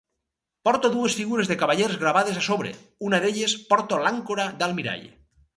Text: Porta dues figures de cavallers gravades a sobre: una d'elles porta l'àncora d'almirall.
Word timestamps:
Porta 0.67 0.89
dues 0.95 1.17
figures 1.19 1.51
de 1.51 1.57
cavallers 1.63 1.99
gravades 2.05 2.41
a 2.41 2.45
sobre: 2.47 2.73
una 3.11 3.23
d'elles 3.27 3.57
porta 3.75 4.03
l'àncora 4.07 4.49
d'almirall. 4.63 5.07